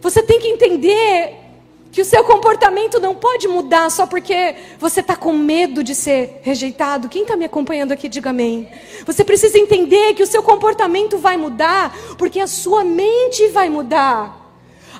[0.00, 1.46] Você tem que entender
[1.92, 6.40] que o seu comportamento não pode mudar só porque você está com medo de ser
[6.42, 7.08] rejeitado.
[7.08, 8.68] Quem está me acompanhando aqui, diga amém.
[9.06, 14.45] Você precisa entender que o seu comportamento vai mudar, porque a sua mente vai mudar.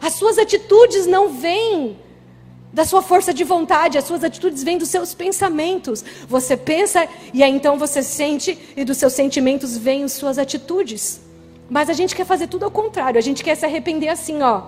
[0.01, 1.97] As suas atitudes não vêm
[2.73, 6.05] da sua força de vontade, as suas atitudes vêm dos seus pensamentos.
[6.29, 11.21] Você pensa e aí então você sente, e dos seus sentimentos vêm as suas atitudes.
[11.71, 14.63] Mas a gente quer fazer tudo ao contrário, a gente quer se arrepender assim, ó.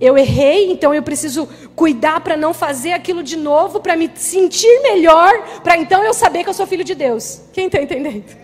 [0.00, 4.80] Eu errei, então eu preciso cuidar para não fazer aquilo de novo, para me sentir
[4.82, 7.40] melhor, para então eu saber que eu sou filho de Deus.
[7.52, 8.36] Quem está entendendo?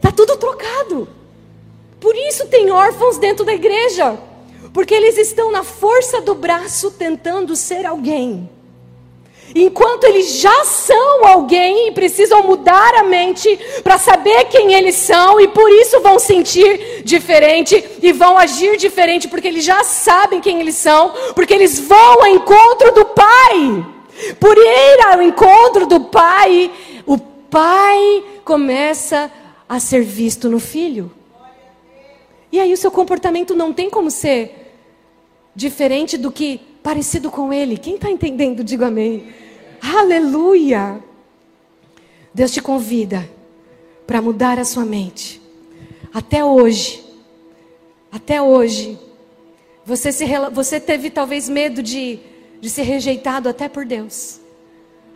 [0.00, 1.08] Tá tudo trocado.
[2.00, 4.18] Por isso tem órfãos dentro da igreja.
[4.76, 8.46] Porque eles estão na força do braço tentando ser alguém.
[9.54, 15.40] Enquanto eles já são alguém e precisam mudar a mente para saber quem eles são
[15.40, 20.60] e por isso vão sentir diferente e vão agir diferente porque eles já sabem quem
[20.60, 23.86] eles são, porque eles vão ao encontro do Pai.
[24.38, 26.70] Por ir ao encontro do Pai,
[27.06, 29.32] o Pai começa
[29.66, 31.10] a ser visto no Filho.
[32.52, 34.64] E aí o seu comportamento não tem como ser
[35.56, 37.78] diferente do que parecido com Ele.
[37.78, 39.32] Quem está entendendo, diga amém.
[39.80, 41.02] Aleluia!
[42.32, 43.28] Deus te convida
[44.06, 45.40] para mudar a sua mente.
[46.12, 47.02] Até hoje,
[48.12, 48.98] até hoje,
[49.84, 52.18] você, se, você teve talvez medo de,
[52.60, 54.38] de ser rejeitado até por Deus.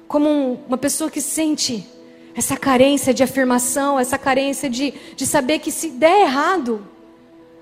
[0.08, 1.86] Como um, uma pessoa que sente
[2.34, 6.86] essa carência de afirmação, essa carência de, de saber que se der errado,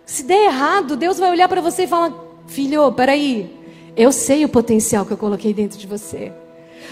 [0.07, 3.49] se der errado, Deus vai olhar para você e falar: Filho, peraí.
[3.95, 6.33] Eu sei o potencial que eu coloquei dentro de você.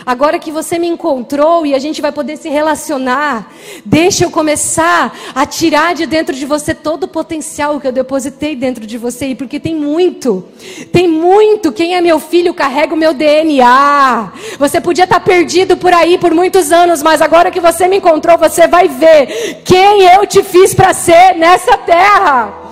[0.04, 3.50] Agora que você me encontrou e a gente vai poder se relacionar,
[3.82, 8.54] deixa eu começar a tirar de dentro de você todo o potencial que eu depositei
[8.54, 10.44] dentro de você, porque tem muito,
[10.92, 11.72] tem muito.
[11.72, 14.32] Quem é meu filho carrega o meu DNA.
[14.58, 18.36] Você podia estar perdido por aí por muitos anos, mas agora que você me encontrou,
[18.36, 22.65] você vai ver quem eu te fiz para ser nessa terra.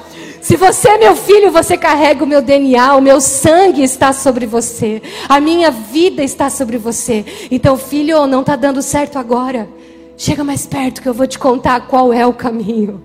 [0.45, 4.45] Se você é meu filho, você carrega o meu DNA, o meu sangue está sobre
[4.45, 7.25] você, a minha vida está sobre você.
[7.51, 9.67] Então, filho, não está dando certo agora.
[10.19, 13.03] Chega mais perto que eu vou te contar qual é o caminho.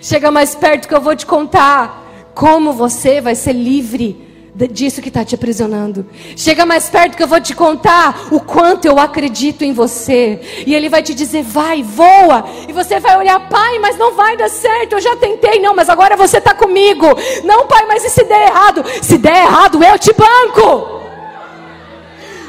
[0.00, 5.08] Chega mais perto que eu vou te contar como você vai ser livre disso que
[5.08, 6.06] está te aprisionando.
[6.36, 10.64] Chega mais perto que eu vou te contar o quanto eu acredito em você.
[10.66, 12.44] E ele vai te dizer: vai, voa.
[12.68, 14.94] E você vai olhar, pai, mas não vai dar certo.
[14.94, 17.06] Eu já tentei, não, mas agora você está comigo.
[17.44, 18.84] Não, pai, mas e se der errado?
[19.02, 20.98] Se der errado, eu te banco.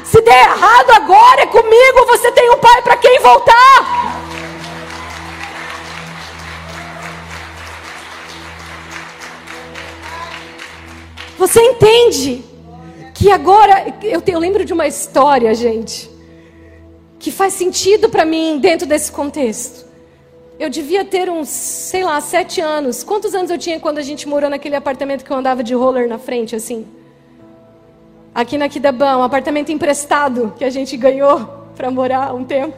[0.04, 2.06] Se der errado agora é comigo.
[2.08, 4.20] Você tem um pai para quem voltar.
[11.40, 12.44] Você entende
[13.14, 16.10] que agora eu, eu lembro de uma história, gente,
[17.18, 19.86] que faz sentido para mim dentro desse contexto.
[20.58, 23.02] Eu devia ter uns, sei lá, sete anos.
[23.02, 26.06] Quantos anos eu tinha quando a gente morou naquele apartamento que eu andava de roller
[26.06, 26.86] na frente, assim?
[28.34, 32.76] Aqui na Quidabã, um apartamento emprestado que a gente ganhou para morar um tempo.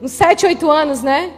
[0.00, 1.30] Uns sete, oito anos, né?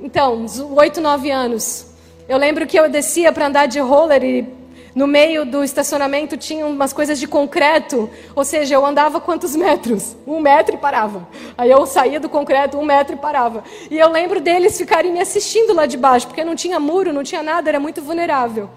[0.00, 1.89] Então, uns oito, nove anos.
[2.30, 4.46] Eu lembro que eu descia para andar de roller e
[4.94, 10.16] no meio do estacionamento tinha umas coisas de concreto, ou seja, eu andava quantos metros?
[10.24, 11.26] Um metro e parava.
[11.58, 13.64] Aí eu saía do concreto, um metro e parava.
[13.90, 17.24] E eu lembro deles ficarem me assistindo lá de baixo, porque não tinha muro, não
[17.24, 18.70] tinha nada, era muito vulnerável.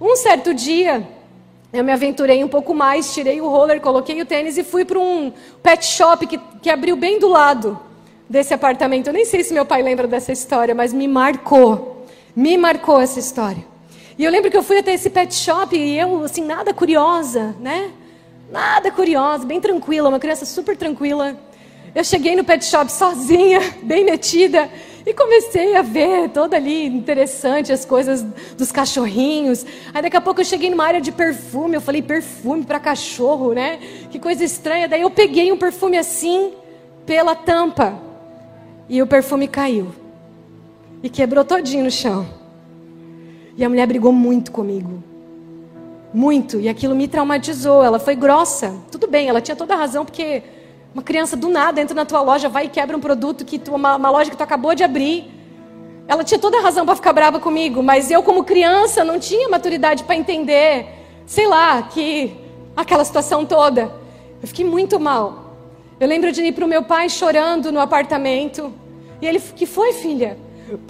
[0.00, 1.08] Um certo dia,
[1.72, 4.98] eu me aventurei um pouco mais, tirei o roller, coloquei o tênis e fui para
[4.98, 5.32] um
[5.62, 7.78] pet shop que, que abriu bem do lado
[8.28, 9.06] desse apartamento.
[9.06, 11.95] Eu nem sei se meu pai lembra dessa história, mas me marcou.
[12.36, 13.64] Me marcou essa história.
[14.18, 17.56] E eu lembro que eu fui até esse pet shop e eu, assim, nada curiosa,
[17.58, 17.90] né?
[18.52, 21.34] Nada curiosa, bem tranquila, uma criança super tranquila.
[21.94, 24.70] Eu cheguei no pet shop sozinha, bem metida,
[25.06, 28.22] e comecei a ver toda ali interessante as coisas
[28.54, 29.64] dos cachorrinhos.
[29.94, 33.54] Aí daqui a pouco eu cheguei numa área de perfume, eu falei perfume para cachorro,
[33.54, 33.78] né?
[34.10, 34.86] Que coisa estranha.
[34.86, 36.52] Daí eu peguei um perfume assim
[37.06, 37.98] pela tampa
[38.90, 40.05] e o perfume caiu
[41.02, 42.26] e quebrou todinho no chão.
[43.56, 45.02] E a mulher brigou muito comigo.
[46.12, 46.60] Muito.
[46.60, 47.82] E aquilo me traumatizou.
[47.82, 48.74] Ela foi grossa.
[48.90, 50.42] Tudo bem, ela tinha toda a razão, porque
[50.94, 53.74] uma criança do nada entra na tua loja, vai e quebra um produto que tu,
[53.74, 55.30] uma, uma loja que tu acabou de abrir.
[56.08, 59.48] Ela tinha toda a razão para ficar brava comigo, mas eu, como criança, não tinha
[59.48, 60.86] maturidade para entender,
[61.26, 62.36] sei lá, que
[62.76, 63.92] aquela situação toda.
[64.40, 65.54] Eu fiquei muito mal.
[65.98, 68.72] Eu lembro de ir para o meu pai chorando no apartamento.
[69.20, 70.38] E ele, que foi, filha?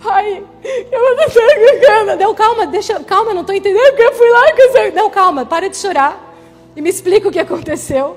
[0.02, 0.42] Pai,
[0.90, 2.16] eu não estou brincando.
[2.16, 4.52] Não, calma, deixa, calma, não estou entendendo que eu fui lá.
[4.52, 4.92] Que eu...
[4.92, 6.34] Não, calma, para de chorar.
[6.74, 8.16] E me explica o que aconteceu.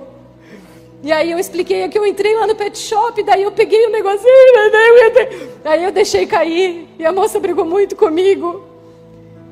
[1.01, 3.91] E aí eu expliquei que eu entrei lá no pet shop, daí eu peguei um
[3.91, 6.88] negocinho, daí eu, entrei, daí eu deixei cair.
[6.97, 8.64] E a moça brigou muito comigo.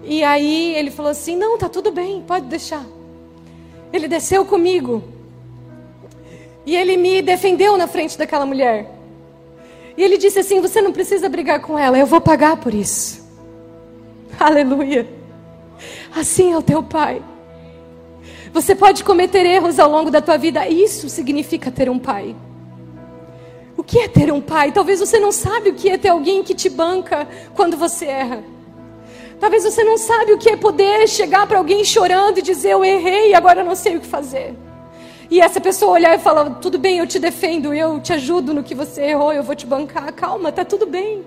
[0.03, 2.85] E aí ele falou assim: Não, tá tudo bem, pode deixar.
[3.91, 5.03] Ele desceu comigo.
[6.65, 8.96] E ele me defendeu na frente daquela mulher.
[9.97, 13.25] E ele disse assim: Você não precisa brigar com ela, eu vou pagar por isso.
[14.39, 15.07] Aleluia.
[16.15, 17.21] Assim é o teu pai.
[18.53, 22.35] Você pode cometer erros ao longo da tua vida, isso significa ter um pai.
[23.75, 24.71] O que é ter um pai?
[24.71, 28.43] Talvez você não sabe o que é ter alguém que te banca quando você erra.
[29.39, 32.83] Talvez você não sabe o que é poder chegar para alguém chorando e dizer eu
[32.83, 34.55] errei e agora não sei o que fazer.
[35.29, 38.63] E essa pessoa olhar e falar: tudo bem, eu te defendo, eu te ajudo no
[38.63, 40.11] que você errou, eu vou te bancar.
[40.13, 41.23] Calma, tá tudo bem.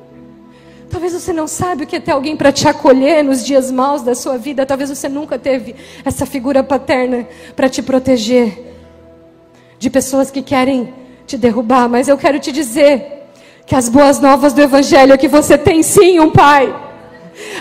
[0.91, 4.03] Talvez você não sabe o que é ter alguém para te acolher nos dias maus
[4.03, 4.67] da sua vida.
[4.67, 8.75] Talvez você nunca teve essa figura paterna para te proteger
[9.79, 10.93] de pessoas que querem
[11.27, 11.89] te derrubar.
[11.89, 13.29] Mas eu quero te dizer
[13.65, 16.75] que as boas novas do Evangelho é que você tem sim um pai.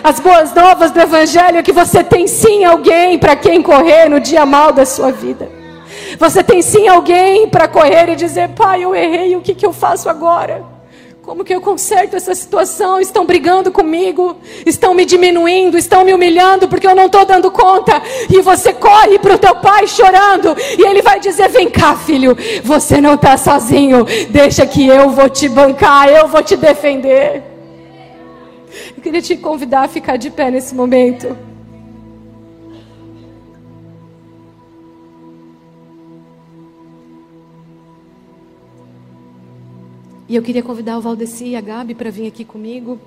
[0.04, 4.20] As boas novas do Evangelho é que você tem sim alguém para quem correr no
[4.20, 5.59] dia mal da sua vida.
[6.18, 9.74] Você tem sim alguém para correr e dizer: Pai, eu errei, o que, que eu
[9.74, 10.80] faço agora?
[11.30, 13.00] Como que eu conserto essa situação?
[13.00, 18.02] Estão brigando comigo, estão me diminuindo, estão me humilhando porque eu não estou dando conta.
[18.28, 22.36] E você corre para o teu pai chorando e ele vai dizer: Vem cá, filho,
[22.64, 24.06] você não está sozinho.
[24.30, 27.44] Deixa que eu vou te bancar, eu vou te defender.
[28.98, 31.49] Eu queria te convidar a ficar de pé nesse momento.
[40.30, 43.00] E eu queria convidar o Valdeci e a Gabi para vir aqui comigo.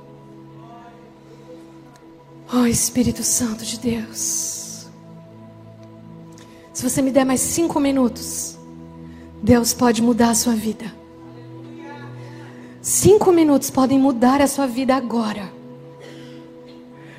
[2.53, 4.89] Oh, Espírito Santo de Deus.
[6.73, 8.59] Se você me der mais cinco minutos,
[9.41, 10.93] Deus pode mudar a sua vida.
[12.81, 15.49] Cinco minutos podem mudar a sua vida agora.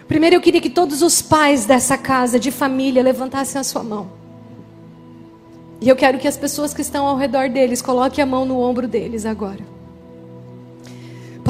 [0.05, 4.11] Primeiro eu queria que todos os pais dessa casa, de família, levantassem a sua mão.
[5.79, 8.59] E eu quero que as pessoas que estão ao redor deles coloquem a mão no
[8.59, 9.72] ombro deles agora.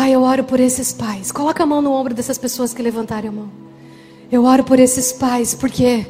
[0.03, 1.31] Pai, eu oro por esses pais.
[1.31, 3.49] Coloca a mão no ombro dessas pessoas que levantaram a mão.
[4.29, 6.05] Eu oro por esses pais porque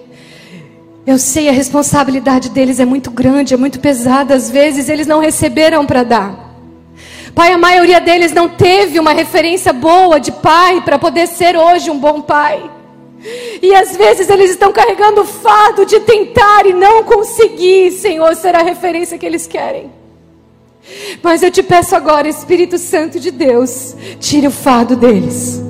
[1.06, 4.34] eu sei a responsabilidade deles é muito grande, é muito pesada.
[4.34, 6.56] Às vezes eles não receberam para dar.
[7.36, 11.92] Pai, a maioria deles não teve uma referência boa de pai para poder ser hoje
[11.92, 12.68] um bom pai.
[13.62, 18.56] E às vezes eles estão carregando o fardo de tentar e não conseguir, Senhor, ser
[18.56, 19.92] a referência que eles querem.
[21.22, 25.62] Mas eu te peço agora, Espírito Santo de Deus, tira o fardo deles.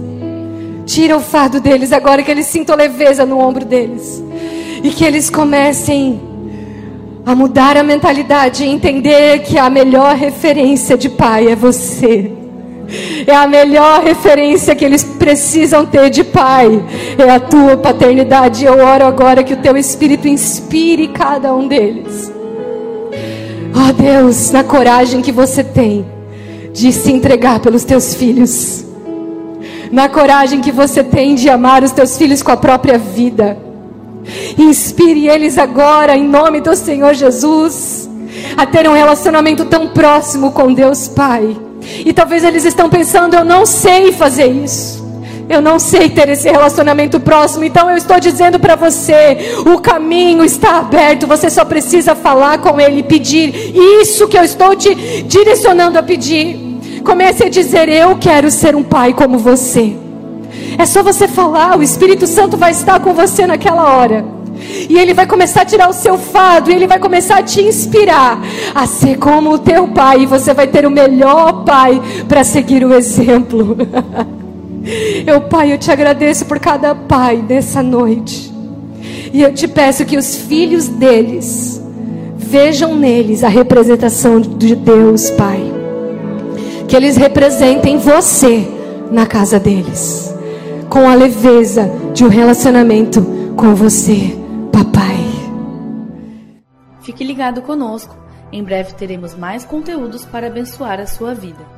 [0.86, 4.24] Tira o fardo deles agora que eles sintam leveza no ombro deles.
[4.84, 6.20] E que eles comecem
[7.26, 12.32] a mudar a mentalidade e entender que a melhor referência de pai é você.
[13.26, 16.84] É a melhor referência que eles precisam ter de pai.
[17.18, 18.66] É a tua paternidade.
[18.66, 22.32] Eu oro agora que o teu Espírito inspire cada um deles.
[23.76, 26.06] Ó oh Deus, na coragem que você tem
[26.72, 28.86] de se entregar pelos teus filhos.
[29.92, 33.58] Na coragem que você tem de amar os teus filhos com a própria vida
[34.58, 38.10] Inspire eles agora, em nome do Senhor Jesus,
[38.56, 41.58] a ter um relacionamento tão próximo com Deus Pai.
[42.06, 45.03] E talvez eles estão pensando: eu não sei fazer isso.
[45.50, 50.44] Eu não sei ter esse relacionamento próximo, então eu estou dizendo para você: o caminho
[50.44, 53.54] está aberto, você só precisa falar com Ele, pedir
[54.02, 56.80] isso que eu estou te direcionando a pedir.
[57.04, 59.96] Comece a dizer: Eu quero ser um pai como você.
[60.78, 64.26] É só você falar, o Espírito Santo vai estar com você naquela hora.
[64.90, 67.62] E ele vai começar a tirar o seu fado, e ele vai começar a te
[67.62, 68.40] inspirar
[68.74, 72.86] a ser como o teu pai, e você vai ter o melhor pai para seguir
[72.86, 73.76] o exemplo.
[75.26, 78.54] eu, pai, eu te agradeço por cada pai dessa noite.
[79.34, 81.82] E eu te peço que os filhos deles
[82.38, 85.60] vejam neles a representação de Deus, Pai.
[86.88, 88.68] Que eles representem você
[89.12, 90.34] na casa deles
[90.94, 93.26] com a leveza de um relacionamento
[93.58, 94.38] com você,
[94.72, 95.26] papai.
[97.02, 98.16] Fique ligado conosco.
[98.52, 101.73] Em breve teremos mais conteúdos para abençoar a sua vida.